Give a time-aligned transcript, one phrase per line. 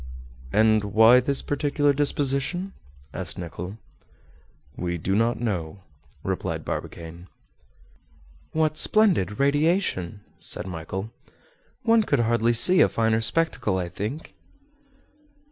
[0.51, 2.73] "And why this peculiar disposition?"
[3.13, 3.77] asked Nicholl.
[4.75, 5.83] "We do not know,"
[6.23, 7.27] replied Barbicane.
[8.51, 11.11] "What splendid radiation!" said Michel.
[11.83, 14.33] "One could hardly see a finer spectacle, I think."